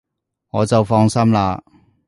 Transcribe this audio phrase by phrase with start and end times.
[0.49, 1.61] 我就放心喇